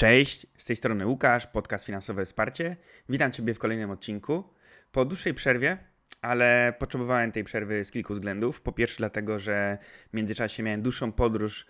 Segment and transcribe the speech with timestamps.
[0.00, 2.76] Cześć, z tej strony Łukasz, podcast Finansowe Wsparcie.
[3.08, 4.44] Witam Ciebie w kolejnym odcinku.
[4.92, 5.78] Po dłuższej przerwie,
[6.22, 8.60] ale potrzebowałem tej przerwy z kilku względów.
[8.60, 9.78] Po pierwsze, dlatego, że
[10.10, 11.66] w międzyczasie miałem dłuższą podróż,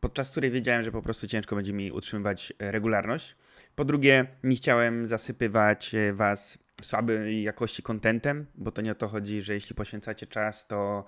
[0.00, 3.36] podczas której wiedziałem, że po prostu ciężko będzie mi utrzymywać regularność.
[3.74, 9.42] Po drugie, nie chciałem zasypywać Was słabej jakości kontentem, bo to nie o to chodzi,
[9.42, 11.04] że jeśli poświęcacie czas, to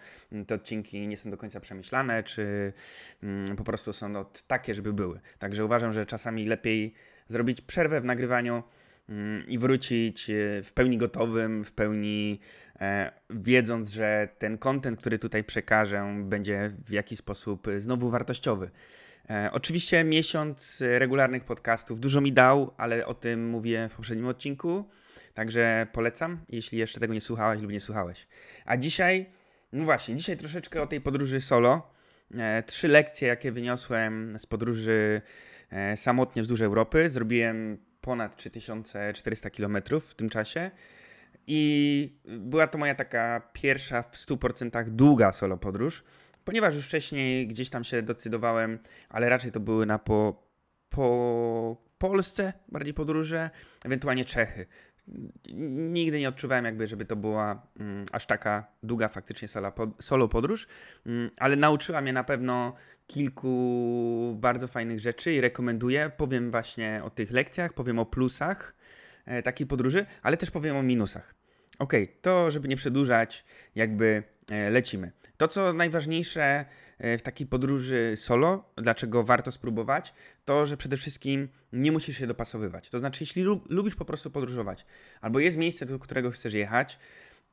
[0.46, 2.73] te odcinki nie są do końca przemyślane, czy
[3.23, 5.20] mm, po prostu są takie, żeby były.
[5.38, 6.95] Także uważam, że czasami lepiej
[7.29, 8.62] zrobić przerwę w nagrywaniu
[9.09, 12.41] mm, i wrócić e, w pełni gotowym, w pełni
[12.80, 18.70] e, wiedząc, że ten kontent, który tutaj przekażę, będzie w jakiś sposób znowu wartościowy.
[19.30, 24.84] E, oczywiście miesiąc regularnych podcastów dużo mi dał, ale o tym mówię w poprzednim odcinku.
[25.34, 28.27] Także polecam, jeśli jeszcze tego nie słuchałeś lub nie słuchałeś.
[28.65, 29.27] A dzisiaj,
[29.73, 31.91] no właśnie, dzisiaj troszeczkę o tej podróży solo.
[32.34, 35.23] E, trzy lekcje, jakie wyniosłem z podróży
[35.70, 37.09] e, samotnie wzdłuż Europy.
[37.09, 40.71] Zrobiłem ponad 3400 km w tym czasie.
[41.46, 46.05] I była to moja taka pierwsza w 100% długa solo podróż,
[46.45, 50.49] ponieważ już wcześniej gdzieś tam się decydowałem, ale raczej to były na po,
[50.88, 53.51] po Polsce bardziej podróże,
[53.85, 54.66] ewentualnie Czechy
[55.93, 60.66] nigdy nie odczuwałem jakby, żeby to była mm, aż taka długa faktycznie solo, solo podróż,
[61.07, 62.74] mm, ale nauczyła mnie na pewno
[63.07, 66.11] kilku bardzo fajnych rzeczy i rekomenduję.
[66.16, 68.75] Powiem właśnie o tych lekcjach, powiem o plusach
[69.27, 71.34] e, takiej podróży, ale też powiem o minusach.
[71.78, 73.44] Ok, to żeby nie przedłużać,
[73.75, 74.22] jakby
[74.70, 75.12] lecimy.
[75.37, 76.64] To, co najważniejsze
[76.98, 80.14] e, w takiej podróży solo, dlaczego warto spróbować,
[80.44, 82.91] to, że przede wszystkim nie musisz się dopasowywać.
[82.91, 84.87] To znaczy, jeśli lubisz po prostu podróżować,
[85.20, 86.98] albo jest miejsce, do którego chcesz jechać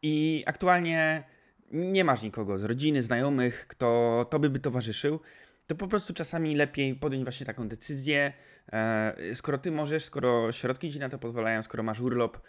[0.02, 1.23] i aktualnie
[1.72, 5.19] nie masz nikogo z rodziny, znajomych, kto tobie by towarzyszył,
[5.67, 8.34] to po prostu czasami lepiej podjąć właśnie taką decyzję.
[8.73, 12.42] E, skoro ty możesz, skoro środki ci na to pozwalają, skoro masz urlop, E,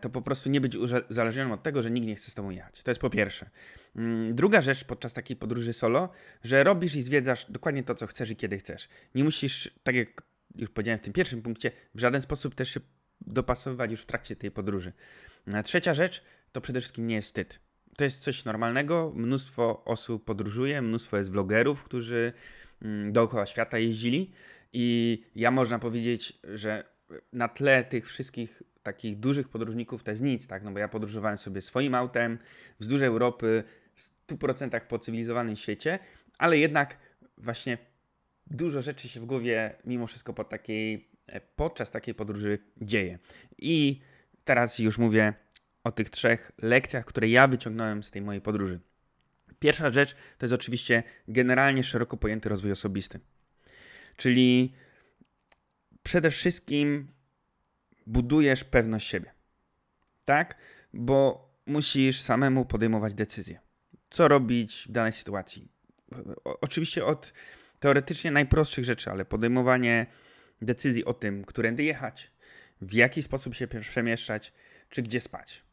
[0.00, 0.76] to po prostu nie być
[1.08, 2.82] uzależnionym od tego, że nikt nie chce z tobą jechać.
[2.82, 3.50] To jest po pierwsze.
[3.96, 6.08] Mm, druga rzecz podczas takiej podróży solo,
[6.44, 8.88] że robisz i zwiedzasz dokładnie to, co chcesz i kiedy chcesz.
[9.14, 10.22] Nie musisz, tak jak
[10.56, 12.80] już powiedziałem w tym pierwszym punkcie, w żaden sposób też się
[13.20, 14.92] dopasowywać już w trakcie tej podróży.
[15.46, 17.60] E, trzecia rzecz to przede wszystkim nie jest wstyd.
[17.96, 19.12] To jest coś normalnego.
[19.16, 22.32] Mnóstwo osób podróżuje, mnóstwo jest vlogerów, którzy
[22.82, 24.30] mm, dookoła świata jeździli
[24.72, 26.84] i ja można powiedzieć, że
[27.32, 30.62] na tle tych wszystkich takich dużych podróżników to jest nic, tak?
[30.62, 32.38] No bo ja podróżowałem sobie swoim autem
[32.80, 35.98] wzdłuż Europy, w 100% po cywilizowanym świecie,
[36.38, 36.98] ale jednak
[37.38, 37.78] właśnie
[38.46, 43.18] dużo rzeczy się w głowie mimo wszystko pod takiej, e, podczas takiej podróży dzieje.
[43.58, 44.00] I
[44.44, 45.34] teraz już mówię
[45.84, 48.80] o tych trzech lekcjach, które ja wyciągnąłem z tej mojej podróży.
[49.58, 53.20] Pierwsza rzecz to jest oczywiście generalnie szeroko pojęty rozwój osobisty.
[54.16, 54.74] Czyli
[56.02, 57.08] przede wszystkim
[58.06, 59.32] budujesz pewność siebie.
[60.24, 60.56] Tak?
[60.92, 63.60] Bo musisz samemu podejmować decyzje.
[64.10, 65.68] Co robić w danej sytuacji?
[66.44, 67.32] O, oczywiście od
[67.80, 70.06] teoretycznie najprostszych rzeczy, ale podejmowanie
[70.62, 72.30] decyzji o tym, którędy jechać,
[72.80, 74.52] w jaki sposób się przemieszczać,
[74.88, 75.64] czy gdzie spać.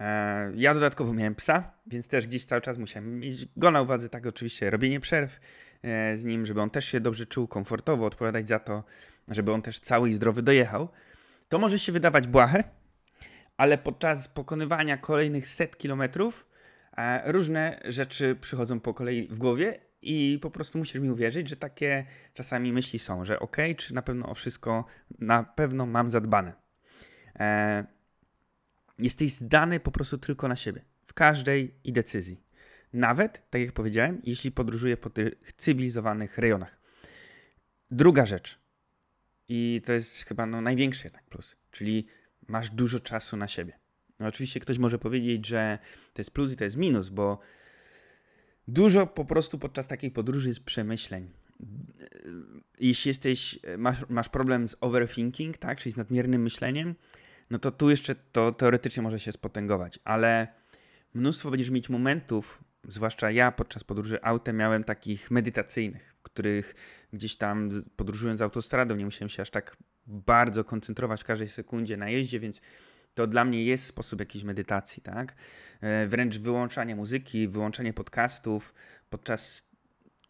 [0.00, 4.08] E, ja dodatkowo miałem psa, więc też gdzieś cały czas musiałem mieć go na uwadze,
[4.08, 5.40] tak oczywiście robienie przerw
[5.82, 8.84] e, z nim, żeby on też się dobrze czuł, komfortowo, odpowiadać za to,
[9.28, 10.88] żeby on też cały i zdrowy dojechał.
[11.50, 12.64] To może się wydawać błahe,
[13.56, 16.46] ale podczas pokonywania kolejnych set kilometrów
[16.96, 21.56] e, różne rzeczy przychodzą po kolei w głowie i po prostu musisz mi uwierzyć, że
[21.56, 24.84] takie czasami myśli są, że ok, czy na pewno o wszystko
[25.18, 26.52] na pewno mam zadbane.
[27.40, 27.84] E,
[28.98, 32.40] jesteś zdany po prostu tylko na siebie w każdej i decyzji.
[32.92, 36.80] Nawet, tak jak powiedziałem, jeśli podróżuję po tych cywilizowanych rejonach.
[37.90, 38.59] Druga rzecz.
[39.52, 42.06] I to jest chyba no, największy jednak plus, czyli
[42.48, 43.78] masz dużo czasu na siebie.
[44.18, 45.78] No, oczywiście ktoś może powiedzieć, że
[46.12, 47.38] to jest plus i to jest minus, bo
[48.68, 51.30] dużo po prostu podczas takiej podróży jest przemyśleń.
[52.80, 56.94] Jeśli jesteś, masz, masz problem z overthinking, tak, czyli z nadmiernym myśleniem,
[57.50, 60.48] no to tu jeszcze to teoretycznie może się spotęgować, ale
[61.14, 66.74] mnóstwo będziesz mieć momentów, zwłaszcza ja podczas podróży autem miałem takich medytacyjnych, których
[67.12, 72.08] gdzieś tam podróżując autostradą nie musiałem się aż tak bardzo koncentrować w każdej sekundzie na
[72.08, 72.60] jeździe, więc
[73.14, 75.34] to dla mnie jest sposób jakiejś medytacji, tak?
[75.80, 78.74] E, wręcz wyłączanie muzyki, wyłączanie podcastów
[79.10, 79.70] podczas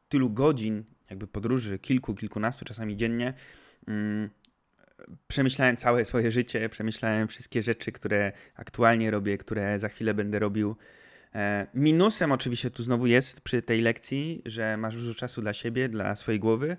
[0.08, 3.34] tylu godzin jakby podróży, kilku, kilkunastu czasami dziennie,
[3.88, 4.30] mm,
[5.28, 10.76] przemyślałem całe swoje życie, przemyślałem wszystkie rzeczy, które aktualnie robię, które za chwilę będę robił
[11.74, 16.16] minusem oczywiście tu znowu jest przy tej lekcji, że masz dużo czasu dla siebie, dla
[16.16, 16.76] swojej głowy,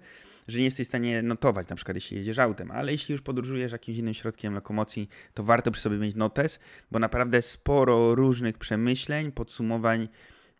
[0.47, 3.71] że nie jesteś w stanie notować, na przykład jeśli jedziesz autem, ale jeśli już podróżujesz
[3.71, 6.59] jakimś innym środkiem lokomocji, to warto przy sobie mieć notes,
[6.91, 10.09] bo naprawdę sporo różnych przemyśleń, podsumowań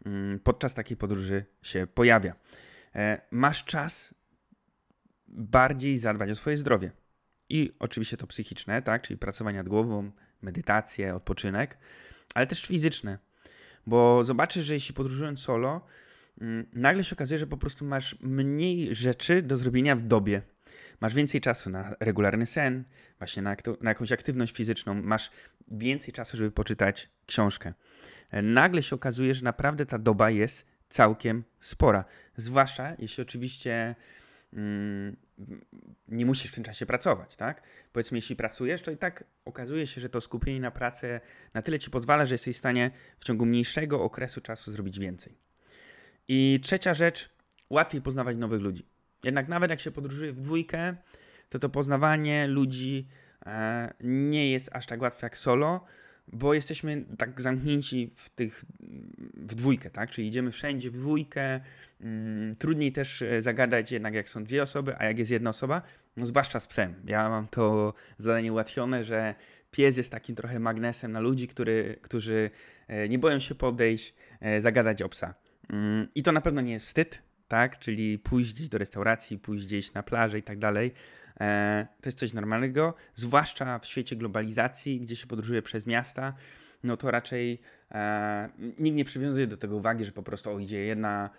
[0.06, 2.36] mm, podczas takiej podróży się pojawia.
[2.96, 4.14] E, masz czas
[5.28, 6.92] bardziej zadbać o swoje zdrowie.
[7.50, 10.12] I oczywiście to psychiczne, tak, czyli pracowanie nad głową,
[10.42, 11.78] medytację, odpoczynek,
[12.34, 13.31] ale też fizyczne.
[13.88, 15.82] Bo zobaczysz, że jeśli podróżując solo,
[16.42, 20.42] mm, nagle się okazuje, że po prostu masz mniej rzeczy do zrobienia w dobie.
[21.02, 22.84] Masz więcej czasu na regularny sen,
[23.18, 25.32] właśnie na, na jakąś aktywność fizyczną, masz
[25.68, 27.74] więcej czasu, żeby poczytać książkę.
[28.32, 32.06] E, nagle się okazuje, że naprawdę ta doba jest całkiem spora.
[32.38, 33.96] Zwłaszcza jeśli oczywiście
[36.08, 37.64] nie musisz w tym czasie pracować, tak?
[37.94, 41.22] Powiedzmy, jeśli pracujesz, to i tak okazuje się, że to skupienie na pracę
[41.54, 45.38] na tyle ci pozwala, że jesteś w stanie w ciągu mniejszego okresu czasu zrobić więcej.
[46.28, 47.30] I trzecia rzecz,
[47.70, 48.86] łatwiej poznawać nowych ludzi.
[49.24, 50.96] Jednak nawet jak się podróżuje w dwójkę,
[51.50, 53.08] to to poznawanie ludzi
[53.46, 55.86] e, nie jest aż tak łatwe jak solo,
[56.34, 58.66] bo jesteśmy tak zamknięci w tych
[59.34, 60.10] w dwójkę, tak?
[60.10, 61.62] Czyli idziemy wszędzie w dwójkę.
[62.02, 65.82] Mm, trudniej też e, zagadać jednak jak są dwie osoby, a jak jest jedna osoba,
[66.18, 66.94] no zwłaszcza z psem.
[67.06, 69.36] Ja mam to zadanie ułatwione, że
[69.72, 72.50] pies jest takim trochę magnesem na ludzi, który, którzy
[72.88, 75.34] e, nie boją się podejść, e, zagadać o psa.
[75.70, 77.80] Mm, I to na pewno nie jest wstyd, tak?
[77.80, 80.92] Czyli pójść gdzieś do restauracji, pójść gdzieś na plażę i tak dalej.
[81.40, 86.34] E, to jest coś normalnego, zwłaszcza w świecie globalizacji, gdzie się podróżuje przez miasta,
[86.84, 87.62] no to raczej
[87.92, 88.50] e,
[88.80, 91.30] nikt nie przywiązuje do tego uwagi, że po prostu o, idzie jedna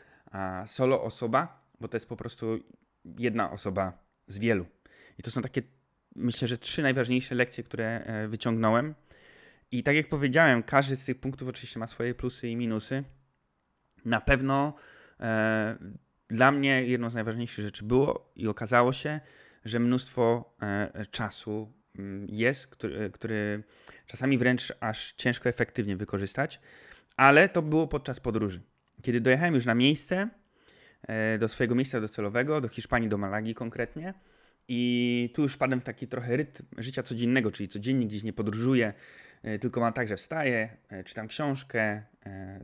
[0.67, 2.59] solo osoba, bo to jest po prostu
[3.19, 3.93] jedna osoba
[4.27, 4.67] z wielu.
[5.19, 5.63] I to są takie,
[6.17, 8.95] myślę, że trzy najważniejsze lekcje, które e, wyciągnąłem.
[9.71, 13.05] I tak jak powiedziałem, każdy z tych punktów oczywiście ma swoje plusy i minusy.
[14.05, 14.75] Na pewno
[15.21, 15.77] e,
[16.29, 19.21] dla mnie jedną z najważniejszych rzeczy było i okazało się,
[19.65, 23.63] że mnóstwo e, czasu mm, jest, który, który
[24.07, 26.61] czasami wręcz aż ciężko efektywnie wykorzystać,
[27.17, 28.63] ale to było podczas podróży.
[29.03, 30.29] Kiedy dojechałem już na miejsce,
[31.03, 34.15] e, do swojego miejsca docelowego, do Hiszpanii, do Malagi konkretnie,
[34.69, 38.93] i tu już wpadłem w taki trochę rytm życia codziennego, czyli codziennie gdzieś nie podróżuję,
[39.43, 42.03] e, tylko mam tak, że wstaję, czytam książkę,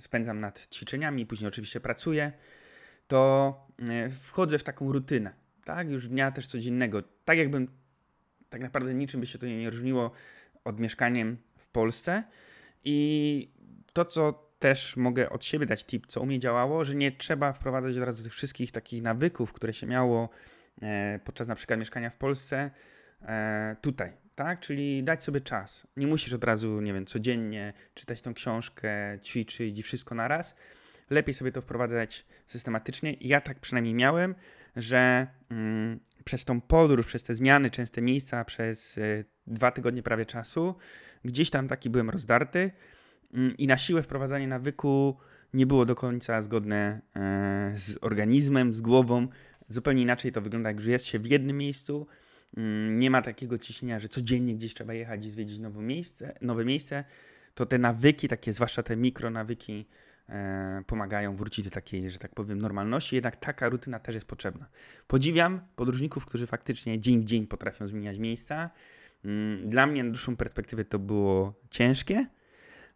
[0.00, 2.32] spędzam nad ćwiczeniami, później oczywiście pracuję,
[3.06, 3.54] to
[4.22, 7.02] wchodzę w taką rutynę tak, już dnia też codziennego.
[7.24, 7.68] Tak jakbym,
[8.50, 10.10] tak naprawdę niczym by się to nie różniło
[10.64, 12.24] od mieszkaniem w Polsce.
[12.84, 13.50] I
[13.92, 17.52] to, co też mogę od siebie dać tip, co u mnie działało, że nie trzeba
[17.52, 20.28] wprowadzać od razu tych wszystkich takich nawyków, które się miało
[20.82, 22.70] e, podczas na przykład mieszkania w Polsce,
[23.22, 24.60] e, tutaj, tak?
[24.60, 25.86] Czyli dać sobie czas.
[25.96, 30.54] Nie musisz od razu, nie wiem, codziennie czytać tą książkę, ćwiczyć i wszystko naraz.
[31.10, 33.16] Lepiej sobie to wprowadzać systematycznie.
[33.20, 34.34] Ja tak przynajmniej miałem
[34.78, 40.26] że mm, przez tą podróż, przez te zmiany, częste miejsca, przez y, dwa tygodnie prawie
[40.26, 40.74] czasu,
[41.24, 45.16] gdzieś tam taki byłem rozdarty y, i na siłę wprowadzanie nawyku
[45.54, 47.00] nie było do końca zgodne
[47.74, 49.28] y, z organizmem, z głową.
[49.68, 52.06] Zupełnie inaczej to wygląda, jak jest się w jednym miejscu.
[52.56, 56.64] Mm, nie ma takiego ciśnienia, że codziennie gdzieś trzeba jechać i zwiedzić nowe miejsce, nowe
[56.64, 57.04] miejsce.
[57.54, 59.86] To te nawyki, takie zwłaszcza te mikronawyki,
[60.86, 64.66] pomagają wrócić do takiej, że tak powiem, normalności, jednak taka rutyna też jest potrzebna.
[65.06, 68.70] Podziwiam podróżników, którzy faktycznie dzień w dzień potrafią zmieniać miejsca.
[69.24, 72.26] Mm, dla mnie na dłuższą perspektywę to było ciężkie.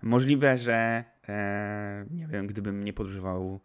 [0.02, 3.60] Możliwe, że e, nie wiem, gdybym nie podróżował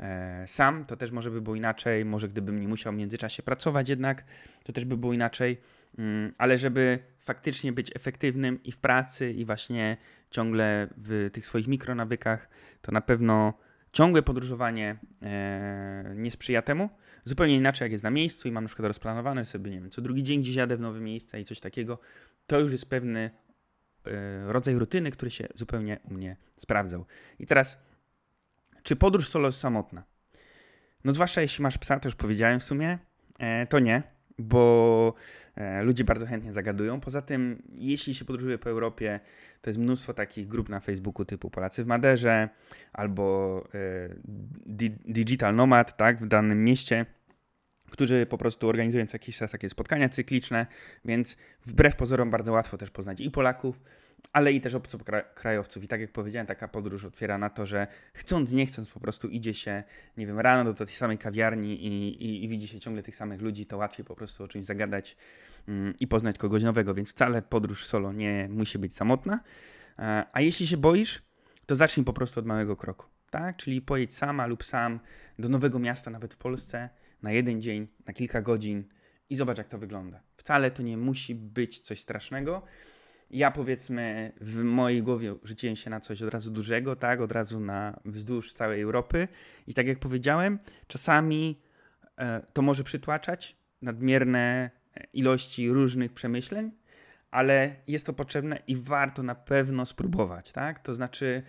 [0.00, 2.04] e, sam, to też może by było inaczej.
[2.04, 4.24] Może gdybym nie musiał w międzyczasie pracować jednak,
[4.64, 5.60] to też by było inaczej.
[5.98, 9.96] Mm, ale żeby faktycznie być efektywnym i w pracy, i właśnie
[10.30, 12.48] ciągle w tych swoich mikronawykach,
[12.82, 13.54] to na pewno
[13.92, 16.90] ciągłe podróżowanie e, nie sprzyja temu.
[17.24, 20.02] Zupełnie inaczej, jak jest na miejscu i mam na przykład rozplanowane sobie, nie wiem, co
[20.02, 21.98] drugi dzień gdzieś jadę w nowe miejsce i coś takiego,
[22.46, 23.30] to już jest pewny
[24.06, 27.06] e, rodzaj rutyny, który się zupełnie u mnie sprawdzał.
[27.38, 27.78] I teraz,
[28.82, 30.04] czy podróż solo jest samotna?
[31.04, 32.98] No zwłaszcza jeśli masz psa, to już powiedziałem w sumie,
[33.38, 34.02] e, to nie,
[34.38, 35.14] bo
[35.58, 37.00] E, ludzie bardzo chętnie zagadują.
[37.00, 39.20] Poza tym, jeśli się podróżuje po Europie,
[39.62, 42.48] to jest mnóstwo takich grup na Facebooku typu Polacy w Maderze
[42.92, 44.08] albo e,
[45.06, 47.06] Digital Nomad, tak, w danym mieście,
[47.90, 50.66] którzy po prostu organizują co jakiś czas takie spotkania cykliczne,
[51.04, 53.80] więc wbrew pozorom bardzo łatwo też poznać i Polaków,
[54.32, 55.84] ale i też obcokrajowców.
[55.84, 59.28] I tak jak powiedziałem, taka podróż otwiera na to, że chcąc, nie chcąc, po prostu
[59.28, 59.82] idzie się,
[60.16, 63.40] nie wiem, rano do tej samej kawiarni i, i, i widzi się ciągle tych samych
[63.40, 65.16] ludzi, to łatwiej po prostu o czymś zagadać
[65.68, 69.40] mm, i poznać kogoś nowego, więc wcale podróż solo nie musi być samotna.
[69.98, 71.22] E, a jeśli się boisz,
[71.66, 73.56] to zacznij po prostu od małego kroku, tak?
[73.56, 75.00] Czyli pojedź sama lub sam
[75.38, 76.88] do nowego miasta, nawet w Polsce,
[77.22, 78.84] na jeden dzień, na kilka godzin
[79.30, 80.22] i zobacz, jak to wygląda.
[80.36, 82.62] Wcale to nie musi być coś strasznego.
[83.30, 87.60] Ja powiedzmy w mojej głowie rzuciłem się na coś od razu dużego, tak, od razu
[87.60, 89.28] na wzdłuż całej Europy
[89.66, 91.60] i tak jak powiedziałem, czasami
[92.18, 94.70] e, to może przytłaczać nadmierne
[95.12, 96.70] ilości różnych przemyśleń,
[97.30, 100.78] ale jest to potrzebne i warto na pewno spróbować, tak?
[100.78, 101.42] To znaczy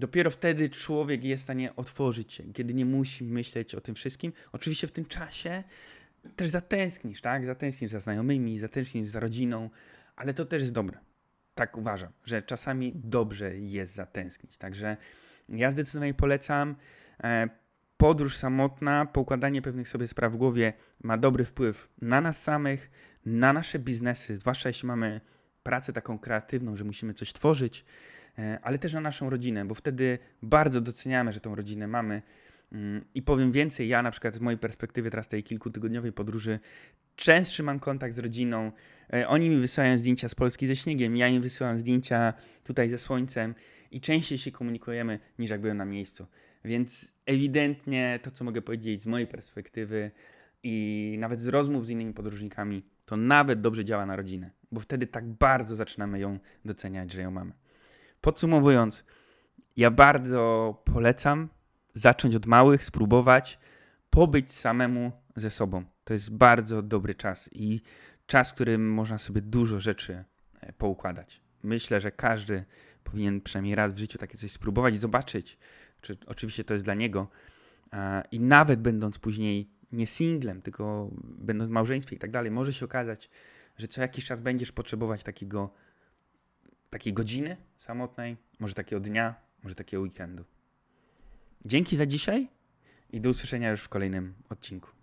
[0.00, 4.32] dopiero wtedy człowiek jest w stanie otworzyć się, kiedy nie musi myśleć o tym wszystkim.
[4.52, 5.64] Oczywiście w tym czasie
[6.36, 7.46] też zatęsknisz, tak?
[7.46, 9.70] Zatęsknisz za znajomymi, zatęsknisz za rodziną,
[10.16, 10.98] ale to też jest dobre.
[11.54, 14.56] Tak uważam, że czasami dobrze jest zatęsknić.
[14.56, 14.96] Także
[15.48, 16.76] ja zdecydowanie polecam.
[17.24, 17.48] E,
[17.96, 22.90] podróż samotna, poukładanie pewnych sobie spraw w głowie ma dobry wpływ na nas samych,
[23.26, 25.20] na nasze biznesy, zwłaszcza jeśli mamy
[25.62, 27.84] pracę taką kreatywną, że musimy coś tworzyć,
[28.62, 32.22] ale też na naszą rodzinę, bo wtedy bardzo doceniamy, że tą rodzinę mamy.
[32.72, 36.60] Mm, I powiem więcej, ja na przykład z mojej perspektywy teraz tej kilkutygodniowej podróży
[37.16, 38.72] częstszy mam kontakt z rodziną.
[39.12, 42.34] E, oni mi wysyłają zdjęcia z Polski ze śniegiem, ja im wysyłam zdjęcia
[42.64, 43.54] tutaj ze słońcem
[43.90, 46.26] i częściej się komunikujemy niż jak byłem na miejscu.
[46.64, 50.10] Więc ewidentnie to, co mogę powiedzieć z mojej perspektywy
[50.62, 55.06] i nawet z rozmów z innymi podróżnikami, to nawet dobrze działa na rodzinę, bo wtedy
[55.06, 57.52] tak bardzo zaczynamy ją doceniać, że ją mamy.
[58.20, 59.04] Podsumowując,
[59.76, 61.48] ja bardzo polecam
[61.94, 63.58] zacząć od małych, spróbować
[64.10, 65.84] pobyć samemu ze sobą.
[66.04, 67.80] To jest bardzo dobry czas i
[68.26, 70.24] czas, w którym można sobie dużo rzeczy
[70.60, 71.40] e, poukładać.
[71.62, 72.64] Myślę, że każdy
[73.04, 75.58] powinien przynajmniej raz w życiu takie coś spróbować, zobaczyć,
[76.00, 77.28] czy oczywiście to jest dla niego.
[78.32, 82.84] I nawet będąc później nie singlem, tylko będąc w małżeństwie i tak dalej, może się
[82.84, 83.30] okazać,
[83.78, 85.72] że co jakiś czas będziesz potrzebować takiego,
[86.90, 90.44] takiej godziny samotnej, może takiego dnia, może takiego weekendu.
[91.64, 92.48] Dzięki za dzisiaj
[93.10, 94.99] i do usłyszenia już w kolejnym odcinku.